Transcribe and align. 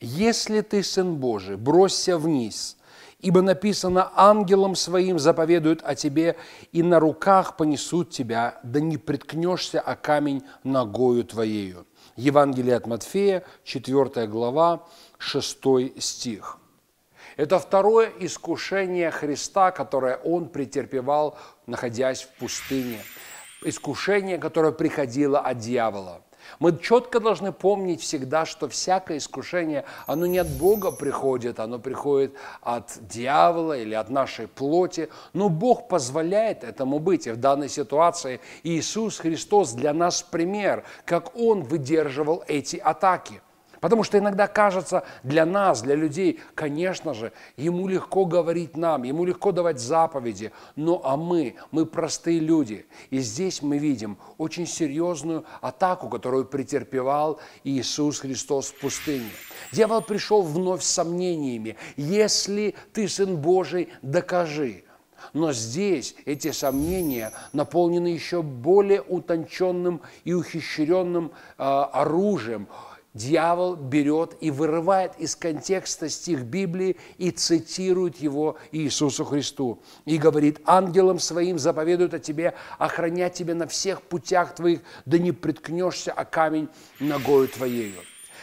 если 0.00 0.60
ты 0.60 0.82
сын 0.82 1.16
Божий, 1.16 1.56
бросься 1.56 2.18
вниз, 2.18 2.76
ибо 3.20 3.42
написано, 3.42 4.12
ангелом 4.14 4.74
своим 4.76 5.18
заповедуют 5.18 5.82
о 5.84 5.94
тебе, 5.94 6.36
и 6.72 6.82
на 6.82 7.00
руках 7.00 7.56
понесут 7.56 8.10
тебя, 8.10 8.60
да 8.62 8.80
не 8.80 8.96
приткнешься 8.96 9.80
о 9.80 9.96
камень 9.96 10.44
ногою 10.62 11.24
твоею. 11.24 11.86
Евангелие 12.16 12.76
от 12.76 12.86
Матфея, 12.86 13.44
4 13.64 14.26
глава, 14.26 14.86
6 15.18 16.00
стих. 16.00 16.58
Это 17.36 17.58
второе 17.58 18.10
искушение 18.18 19.10
Христа, 19.10 19.70
которое 19.70 20.16
Он 20.18 20.48
претерпевал, 20.48 21.36
находясь 21.66 22.22
в 22.22 22.28
пустыне. 22.38 22.98
Искушение, 23.62 24.38
которое 24.38 24.72
приходило 24.72 25.40
от 25.40 25.58
дьявола– 25.58 26.22
мы 26.58 26.76
четко 26.78 27.20
должны 27.20 27.52
помнить 27.52 28.00
всегда, 28.00 28.46
что 28.46 28.68
всякое 28.68 29.18
искушение, 29.18 29.84
оно 30.06 30.26
не 30.26 30.38
от 30.38 30.48
Бога 30.48 30.90
приходит, 30.90 31.60
оно 31.60 31.78
приходит 31.78 32.34
от 32.62 32.98
дьявола 33.00 33.78
или 33.78 33.94
от 33.94 34.10
нашей 34.10 34.46
плоти, 34.46 35.08
но 35.32 35.48
Бог 35.48 35.88
позволяет 35.88 36.64
этому 36.64 36.98
быть. 36.98 37.26
И 37.26 37.30
в 37.30 37.36
данной 37.36 37.68
ситуации 37.68 38.40
Иисус 38.62 39.18
Христос 39.18 39.72
для 39.72 39.92
нас 39.92 40.22
пример, 40.22 40.84
как 41.04 41.36
Он 41.36 41.62
выдерживал 41.62 42.44
эти 42.46 42.76
атаки– 42.76 43.40
Потому 43.80 44.02
что 44.02 44.18
иногда 44.18 44.46
кажется 44.46 45.04
для 45.22 45.46
нас, 45.46 45.82
для 45.82 45.94
людей, 45.94 46.40
конечно 46.54 47.14
же, 47.14 47.32
ему 47.56 47.86
легко 47.86 48.24
говорить 48.24 48.76
нам, 48.76 49.04
ему 49.04 49.24
легко 49.24 49.52
давать 49.52 49.78
заповеди, 49.80 50.52
но 50.76 51.00
а 51.04 51.16
мы, 51.16 51.56
мы 51.70 51.86
простые 51.86 52.40
люди. 52.40 52.86
И 53.10 53.18
здесь 53.20 53.62
мы 53.62 53.78
видим 53.78 54.18
очень 54.36 54.66
серьезную 54.66 55.44
атаку, 55.60 56.08
которую 56.08 56.44
претерпевал 56.44 57.40
Иисус 57.64 58.20
Христос 58.20 58.68
в 58.68 58.80
пустыне. 58.80 59.30
Дьявол 59.72 60.02
пришел 60.02 60.42
вновь 60.42 60.82
с 60.82 60.88
сомнениями. 60.88 61.76
Если 61.96 62.74
ты 62.92 63.08
Сын 63.08 63.36
Божий, 63.36 63.88
докажи. 64.02 64.84
Но 65.32 65.52
здесь 65.52 66.14
эти 66.24 66.52
сомнения 66.52 67.32
наполнены 67.52 68.08
еще 68.08 68.42
более 68.42 69.02
утонченным 69.02 70.00
и 70.24 70.32
ухищренным 70.32 71.32
э, 71.58 71.62
оружием, 71.62 72.68
дьявол 73.14 73.76
берет 73.76 74.36
и 74.40 74.50
вырывает 74.50 75.18
из 75.18 75.36
контекста 75.36 76.08
стих 76.08 76.44
Библии 76.44 76.96
и 77.16 77.30
цитирует 77.30 78.18
его 78.18 78.58
Иисусу 78.72 79.24
Христу. 79.24 79.82
И 80.04 80.18
говорит, 80.18 80.60
ангелам 80.64 81.18
своим 81.18 81.58
заповедуют 81.58 82.14
о 82.14 82.18
тебе, 82.18 82.54
охранять 82.78 83.34
тебя 83.34 83.54
на 83.54 83.66
всех 83.66 84.02
путях 84.02 84.54
твоих, 84.54 84.80
да 85.04 85.18
не 85.18 85.32
приткнешься 85.32 86.12
о 86.12 86.24
камень 86.24 86.68
ногою 87.00 87.48
твоею. 87.48 88.00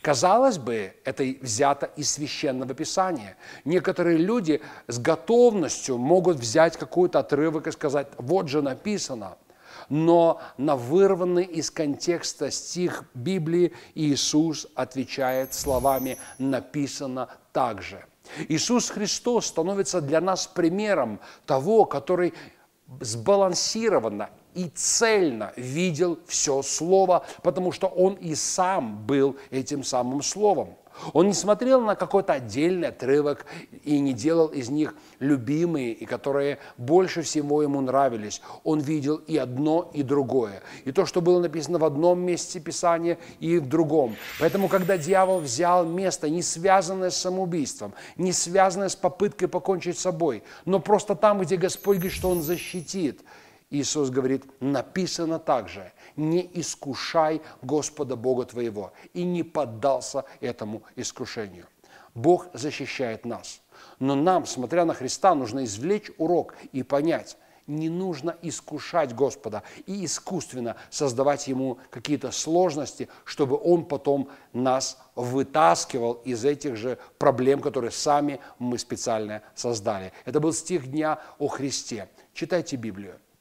Казалось 0.00 0.58
бы, 0.58 0.94
это 1.04 1.24
взято 1.40 1.86
из 1.96 2.12
священного 2.12 2.72
писания. 2.72 3.36
Некоторые 3.64 4.16
люди 4.16 4.60
с 4.86 4.98
готовностью 4.98 5.98
могут 5.98 6.36
взять 6.36 6.76
какой-то 6.76 7.18
отрывок 7.18 7.66
и 7.66 7.72
сказать, 7.72 8.08
вот 8.16 8.48
же 8.48 8.62
написано– 8.62 9.36
но 9.88 10.40
на 10.56 10.76
вырванный 10.76 11.44
из 11.44 11.70
контекста 11.70 12.50
стих 12.50 13.04
Библии 13.14 13.72
Иисус 13.94 14.66
отвечает 14.74 15.54
словами 15.54 16.18
«написано 16.38 17.28
также». 17.52 18.04
Иисус 18.48 18.90
Христос 18.90 19.46
становится 19.46 20.00
для 20.00 20.20
нас 20.20 20.46
примером 20.46 21.20
того, 21.46 21.84
который 21.84 22.34
сбалансированно 23.00 24.30
и 24.54 24.68
цельно 24.74 25.52
видел 25.56 26.18
все 26.26 26.62
Слово, 26.62 27.24
потому 27.42 27.72
что 27.72 27.86
Он 27.86 28.14
и 28.14 28.34
сам 28.34 29.04
был 29.06 29.36
этим 29.50 29.84
самым 29.84 30.22
Словом. 30.22 30.76
Он 31.12 31.26
не 31.28 31.32
смотрел 31.32 31.80
на 31.80 31.94
какой-то 31.94 32.34
отдельный 32.34 32.88
отрывок 32.88 33.46
и 33.84 33.98
не 33.98 34.12
делал 34.12 34.48
из 34.48 34.68
них 34.68 34.94
любимые, 35.20 35.92
и 35.92 36.04
которые 36.04 36.58
больше 36.76 37.22
всего 37.22 37.62
ему 37.62 37.80
нравились. 37.80 38.42
Он 38.64 38.80
видел 38.80 39.16
и 39.16 39.36
одно, 39.36 39.90
и 39.94 40.02
другое. 40.02 40.62
И 40.84 40.92
то, 40.92 41.06
что 41.06 41.20
было 41.20 41.40
написано 41.40 41.78
в 41.78 41.84
одном 41.84 42.20
месте 42.20 42.60
Писания, 42.60 43.18
и 43.40 43.58
в 43.58 43.68
другом. 43.68 44.16
Поэтому, 44.40 44.68
когда 44.68 44.98
дьявол 44.98 45.40
взял 45.40 45.86
место, 45.86 46.28
не 46.28 46.42
связанное 46.42 47.10
с 47.10 47.16
самоубийством, 47.16 47.94
не 48.16 48.32
связанное 48.32 48.88
с 48.88 48.96
попыткой 48.96 49.48
покончить 49.48 49.98
с 49.98 50.02
собой, 50.02 50.42
но 50.64 50.80
просто 50.80 51.14
там, 51.14 51.40
где 51.40 51.56
Господь 51.56 51.98
говорит, 51.98 52.16
что 52.16 52.30
Он 52.30 52.42
защитит, 52.42 53.22
Иисус 53.70 54.08
говорит, 54.08 54.46
написано 54.60 55.38
также, 55.38 55.92
не 56.16 56.48
искушай 56.54 57.42
Господа 57.60 58.16
Бога 58.16 58.46
твоего, 58.46 58.92
и 59.12 59.24
не 59.24 59.42
поддался 59.42 60.24
этому 60.40 60.82
искушению. 60.96 61.66
Бог 62.14 62.46
защищает 62.54 63.26
нас. 63.26 63.60
Но 63.98 64.14
нам, 64.14 64.46
смотря 64.46 64.84
на 64.86 64.94
Христа, 64.94 65.34
нужно 65.34 65.64
извлечь 65.64 66.10
урок 66.16 66.54
и 66.72 66.82
понять, 66.82 67.36
не 67.66 67.90
нужно 67.90 68.34
искушать 68.40 69.14
Господа 69.14 69.62
и 69.84 70.06
искусственно 70.06 70.76
создавать 70.88 71.46
Ему 71.46 71.78
какие-то 71.90 72.30
сложности, 72.30 73.08
чтобы 73.24 73.58
Он 73.62 73.84
потом 73.84 74.30
нас 74.54 74.98
вытаскивал 75.14 76.14
из 76.24 76.46
этих 76.46 76.76
же 76.76 76.98
проблем, 77.18 77.60
которые 77.60 77.90
сами 77.90 78.40
мы 78.58 78.78
специально 78.78 79.42
создали. 79.54 80.12
Это 80.24 80.40
был 80.40 80.54
стих 80.54 80.90
дня 80.90 81.20
о 81.38 81.48
Христе. 81.48 82.08
Читайте 82.32 82.76
Библию 82.76 83.20